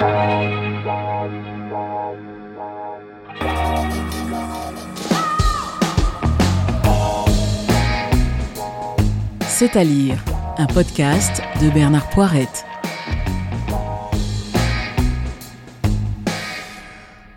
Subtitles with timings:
[0.00, 0.06] C'est
[9.76, 10.24] à lire,
[10.56, 12.64] un podcast de Bernard Poirette.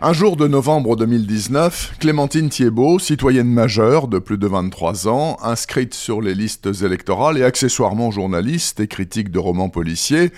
[0.00, 5.92] Un jour de novembre 2019, Clémentine Thiebaud, citoyenne majeure de plus de 23 ans, inscrite
[5.92, 10.32] sur les listes électorales et accessoirement journaliste et critique de romans policiers,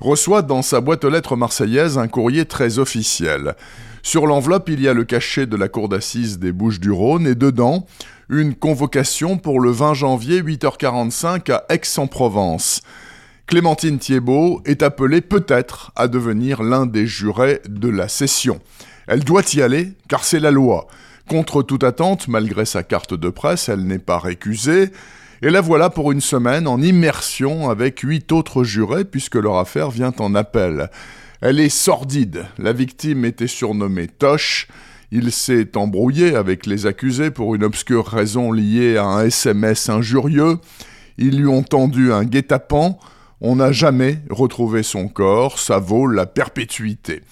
[0.00, 3.54] reçoit dans sa boîte aux lettres marseillaise un courrier très officiel.
[4.02, 7.86] Sur l'enveloppe, il y a le cachet de la cour d'assises des Bouches-du-Rhône et dedans,
[8.28, 12.82] une convocation pour le 20 janvier 8h45 à Aix-en-Provence.
[13.46, 18.60] Clémentine Thiebaud est appelée peut-être à devenir l'un des jurés de la session.
[19.06, 20.86] Elle doit y aller, car c'est la loi.
[21.28, 24.90] Contre toute attente, malgré sa carte de presse, elle n'est pas récusée,
[25.44, 29.90] et la voilà pour une semaine en immersion avec huit autres jurés, puisque leur affaire
[29.90, 30.88] vient en appel.
[31.40, 32.46] Elle est sordide.
[32.58, 34.68] La victime était surnommée Toche.
[35.10, 40.58] Il s'est embrouillé avec les accusés pour une obscure raison liée à un SMS injurieux.
[41.18, 42.96] Ils lui ont tendu un guet-apens.
[43.40, 45.58] On n'a jamais retrouvé son corps.
[45.58, 47.22] Ça vaut la perpétuité.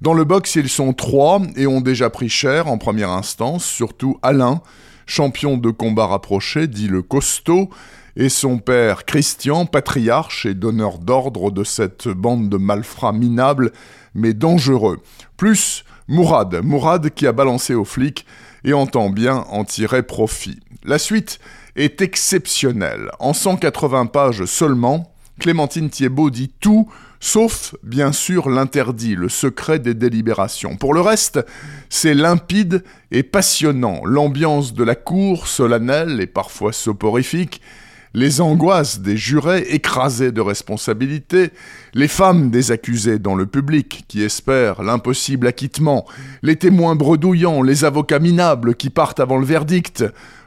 [0.00, 4.18] Dans le box, ils sont trois et ont déjà pris cher en première instance, surtout
[4.22, 4.62] Alain,
[5.06, 7.70] champion de combat rapproché, dit le costaud,
[8.16, 13.72] et son père Christian, patriarche et donneur d'ordre de cette bande de malfrats minables
[14.14, 15.00] mais dangereux.
[15.36, 18.26] Plus Mourad, Mourad qui a balancé aux flics
[18.64, 20.60] et entend bien en tirer profit.
[20.84, 21.38] La suite
[21.76, 23.10] est exceptionnelle.
[23.20, 26.88] En 180 pages seulement, Clémentine Thiebaud dit tout,
[27.20, 30.76] sauf bien sûr l'interdit, le secret des délibérations.
[30.76, 31.44] Pour le reste,
[31.88, 34.00] c'est limpide et passionnant.
[34.04, 37.60] L'ambiance de la cour, solennelle et parfois soporifique,
[38.14, 41.50] les angoisses des jurés écrasés de responsabilité,
[41.92, 46.06] les femmes des accusés dans le public qui espèrent l'impossible acquittement,
[46.42, 50.02] les témoins bredouillants, les avocats minables qui partent avant le verdict,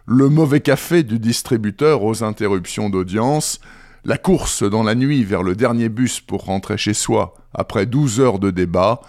[0.08, 3.60] le mauvais café du distributeur aux interruptions d'audience,
[4.06, 8.20] la course dans la nuit vers le dernier bus pour rentrer chez soi après douze
[8.20, 9.02] heures de débat,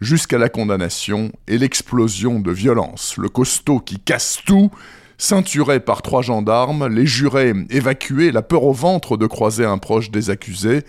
[0.00, 4.70] jusqu'à la condamnation et l'explosion de violence, le costaud qui casse tout,
[5.16, 10.10] Ceinturé par trois gendarmes, les jurés évacués, la peur au ventre de croiser un proche
[10.10, 10.82] des accusés,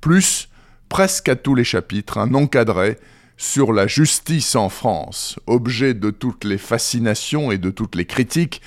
[0.00, 0.48] plus,
[0.88, 2.96] presque à tous les chapitres, un encadré
[3.36, 8.62] sur la justice en France, objet de toutes les fascinations et de toutes les critiques,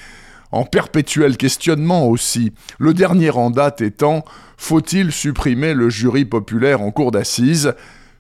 [0.52, 4.24] en perpétuel questionnement aussi, le dernier en date étant
[4.58, 7.74] faut-il supprimer le jury populaire en cour d'assises?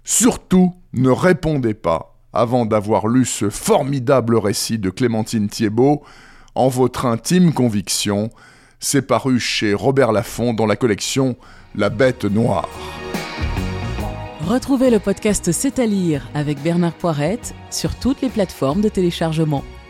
[0.03, 6.03] Surtout, ne répondez pas avant d'avoir lu ce formidable récit de Clémentine Thiebaud,
[6.55, 8.29] en votre intime conviction.
[8.79, 11.35] C'est paru chez Robert Laffont dans la collection
[11.75, 12.69] La Bête Noire.
[14.47, 19.63] Retrouvez le podcast C'est à lire avec Bernard Poirette sur toutes les plateformes de téléchargement.